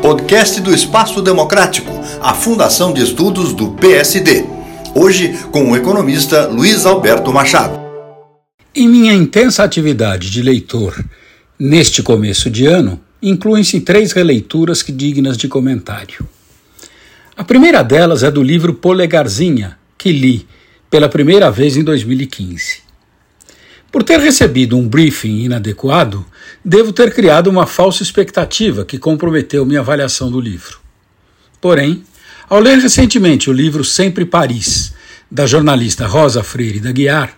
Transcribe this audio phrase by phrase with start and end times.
[0.00, 1.92] Podcast do Espaço Democrático,
[2.22, 4.44] a Fundação de Estudos do PSD.
[4.94, 7.78] Hoje com o economista Luiz Alberto Machado.
[8.74, 11.04] Em minha intensa atividade de leitor
[11.58, 16.26] neste começo de ano, incluem-se três releituras que dignas de comentário.
[17.36, 20.46] A primeira delas é do livro Polegarzinha, que li
[20.88, 22.89] pela primeira vez em 2015.
[23.90, 26.24] Por ter recebido um briefing inadequado,
[26.64, 30.78] devo ter criado uma falsa expectativa que comprometeu minha avaliação do livro.
[31.60, 32.04] Porém,
[32.48, 34.92] ao ler recentemente o livro Sempre Paris,
[35.28, 37.34] da jornalista Rosa Freire da Guiar,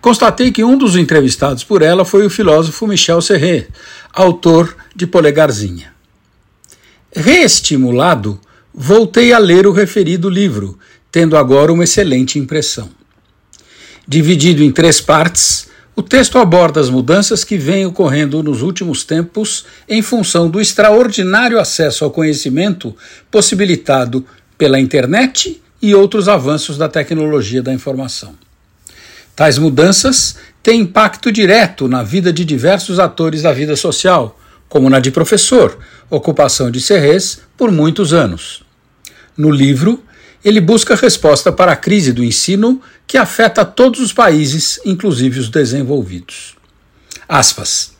[0.00, 3.68] constatei que um dos entrevistados por ela foi o filósofo Michel Serret,
[4.12, 5.94] autor de Polegarzinha.
[7.16, 8.38] Reestimulado,
[8.74, 10.78] voltei a ler o referido livro,
[11.10, 12.90] tendo agora uma excelente impressão.
[14.06, 19.64] Dividido em três partes, o texto aborda as mudanças que vêm ocorrendo nos últimos tempos
[19.88, 22.94] em função do extraordinário acesso ao conhecimento
[23.30, 24.26] possibilitado
[24.58, 28.34] pela internet e outros avanços da tecnologia da informação.
[29.36, 34.98] Tais mudanças têm impacto direto na vida de diversos atores da vida social, como na
[34.98, 35.78] de professor,
[36.10, 38.64] ocupação de Serres por muitos anos.
[39.36, 40.02] No livro,
[40.44, 45.48] ele busca resposta para a crise do ensino que afeta todos os países, inclusive os
[45.48, 46.54] desenvolvidos.
[47.26, 47.94] Aspas.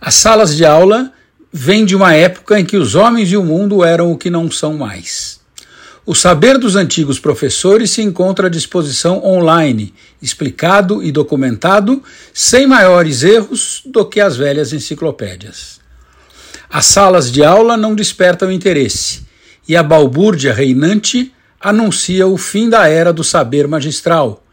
[0.00, 1.12] As salas de aula
[1.52, 4.50] vêm de uma época em que os homens e o mundo eram o que não
[4.50, 5.40] são mais.
[6.04, 13.22] O saber dos antigos professores se encontra à disposição online, explicado e documentado, sem maiores
[13.22, 15.80] erros do que as velhas enciclopédias.
[16.70, 19.26] As salas de aula não despertam interesse,
[19.68, 21.32] e a balbúrdia reinante
[21.68, 24.44] anuncia o fim da era do saber magistral,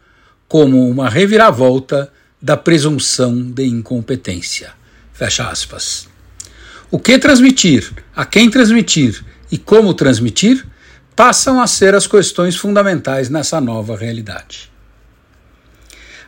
[0.48, 2.12] como uma reviravolta
[2.42, 4.72] da presunção de incompetência.
[5.12, 6.08] Fecha aspas.
[6.90, 10.66] O que transmitir, a quem transmitir e como transmitir
[11.14, 14.68] passam a ser as questões fundamentais nessa nova realidade.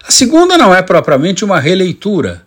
[0.06, 2.46] A segunda não é propriamente uma releitura,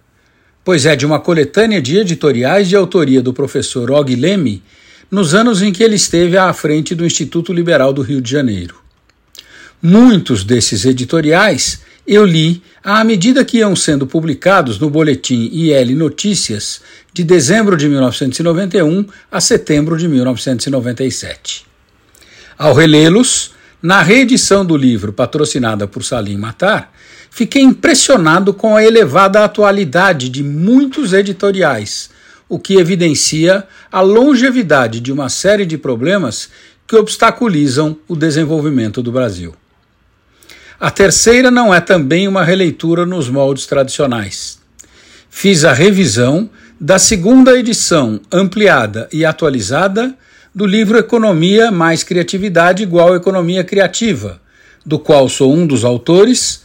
[0.63, 4.63] pois é de uma coletânea de editoriais de autoria do professor Og Leme
[5.09, 8.75] nos anos em que ele esteve à frente do Instituto Liberal do Rio de Janeiro.
[9.81, 16.81] Muitos desses editoriais eu li à medida que iam sendo publicados no boletim IL Notícias
[17.13, 21.65] de dezembro de 1991 a setembro de 1997.
[22.57, 26.91] Ao relê-los, na reedição do livro patrocinada por Salim Matar,
[27.29, 32.09] fiquei impressionado com a elevada atualidade de muitos editoriais
[32.49, 36.49] o que evidencia a longevidade de uma série de problemas
[36.87, 39.53] que obstaculizam o desenvolvimento do Brasil.
[40.79, 44.57] A terceira não é também uma releitura nos moldes tradicionais.
[45.29, 46.49] Fiz a revisão
[46.79, 50.15] da segunda edição ampliada e atualizada
[50.55, 54.41] do livro Economia mais Criatividade igual Economia Criativa,
[54.83, 56.63] do qual sou um dos autores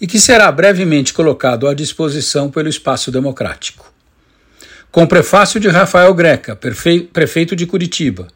[0.00, 3.97] e que será brevemente colocado à disposição pelo Espaço Democrático
[4.90, 8.28] com prefácio de Rafael Greca, prefeito de Curitiba.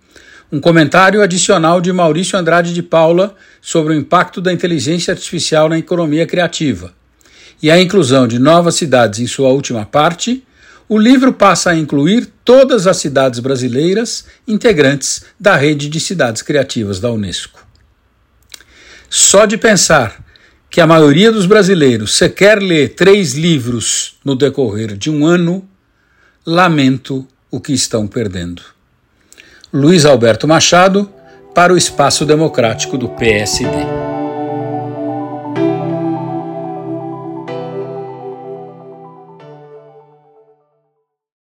[0.50, 5.78] Um comentário adicional de Maurício Andrade de Paula sobre o impacto da inteligência artificial na
[5.78, 6.92] economia criativa.
[7.62, 10.44] E a inclusão de novas cidades em sua última parte,
[10.88, 17.00] o livro passa a incluir todas as cidades brasileiras integrantes da rede de cidades criativas
[17.00, 17.66] da Unesco.
[19.08, 20.22] Só de pensar
[20.68, 25.66] que a maioria dos brasileiros sequer lê três livros no decorrer de um ano
[26.46, 28.62] lamento o que estão perdendo.
[29.72, 31.08] Luiz Alberto Machado,
[31.54, 34.01] para o Espaço Democrático do PSD.